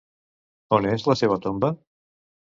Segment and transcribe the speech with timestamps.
[0.77, 1.69] On és la seva tomba?